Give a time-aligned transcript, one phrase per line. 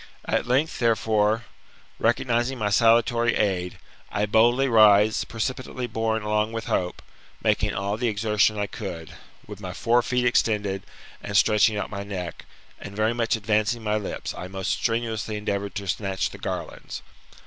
[0.25, 1.45] At length, therefore,
[1.99, 3.77] recognising my salutary aid,
[4.11, 7.03] I boldly rise, precipitately borne along with hope,
[7.43, 9.11] making all the exertion I could,
[9.45, 10.81] with my fore feet extended,
[11.21, 12.47] and stretching out my neck,
[12.79, 17.03] and very much advancing my lips, I most strenuously endeavoured to snatch the garlands.